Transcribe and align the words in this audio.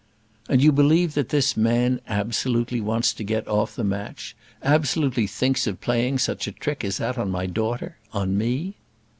"And 0.49 0.63
you 0.63 0.71
believe 0.71 1.13
that 1.13 1.29
this 1.29 1.55
man 1.55 2.01
absolutely 2.07 2.81
wants 2.81 3.13
to 3.13 3.23
get 3.23 3.47
off 3.47 3.75
the 3.75 3.83
match; 3.83 4.35
absolutely 4.63 5.27
thinks 5.27 5.67
of 5.67 5.79
playing 5.79 6.17
such 6.17 6.47
a 6.47 6.51
trick 6.51 6.83
as 6.83 6.97
that 6.97 7.19
on 7.19 7.29
my 7.29 7.45
daughter; 7.45 7.97
on 8.11 8.35
me?" 8.35 8.77